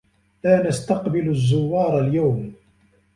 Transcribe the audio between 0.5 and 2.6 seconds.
نستقبل الزوّار اليوم.